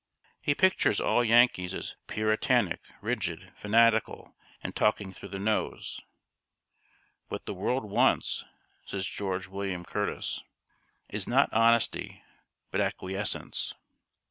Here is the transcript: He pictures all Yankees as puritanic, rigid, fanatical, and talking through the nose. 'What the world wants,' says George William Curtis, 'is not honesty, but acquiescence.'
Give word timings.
He 0.41 0.55
pictures 0.55 0.99
all 0.99 1.23
Yankees 1.23 1.75
as 1.75 1.95
puritanic, 2.07 2.81
rigid, 3.01 3.51
fanatical, 3.55 4.35
and 4.63 4.75
talking 4.75 5.13
through 5.13 5.29
the 5.29 5.37
nose. 5.37 6.01
'What 7.27 7.45
the 7.45 7.53
world 7.53 7.85
wants,' 7.85 8.43
says 8.83 9.05
George 9.05 9.47
William 9.47 9.85
Curtis, 9.85 10.41
'is 11.09 11.27
not 11.27 11.53
honesty, 11.53 12.23
but 12.71 12.81
acquiescence.' 12.81 13.75